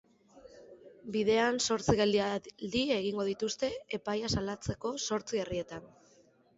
[1.15, 5.91] Bidean zortzi geldialdi egingo dituzte epaia salatzeko zortzi herrietan.